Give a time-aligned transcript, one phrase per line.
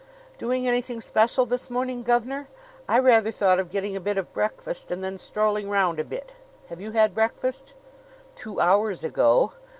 [0.39, 2.47] "Doing anything special this morning, gov'nor?
[2.89, 6.31] I rather thought of getting a bit of breakfast and then strolling round a bit.
[6.69, 7.75] Have you had breakfast?"
[8.35, 9.51] "Two hours ago.